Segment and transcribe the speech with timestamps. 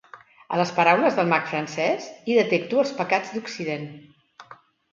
[0.53, 3.89] A les paraules del mag francès hi detecto els pecats d'Occident.